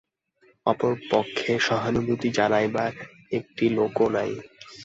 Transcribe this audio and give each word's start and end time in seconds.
অপর 0.65 0.93
পক্ষে 1.11 1.51
সহানুভূতি 1.67 2.29
জানাইবার 2.37 2.91
একটি 3.31 3.65
লোকও 3.77 4.05
নাই। 4.15 4.31